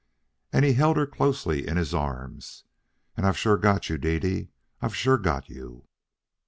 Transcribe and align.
Again 0.51 0.63
he 0.63 0.73
held 0.73 0.97
her 0.97 1.05
closely 1.05 1.67
in 1.67 1.77
his 1.77 1.93
arms. 1.93 2.63
"And 3.15 3.23
I've 3.23 3.37
sure 3.37 3.55
got 3.55 3.87
you, 3.87 3.99
Dede. 3.99 4.49
I've 4.81 4.95
sure 4.95 5.19
got 5.19 5.47
you. 5.47 5.85